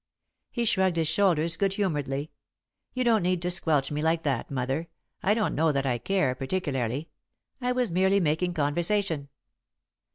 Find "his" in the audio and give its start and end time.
0.97-1.07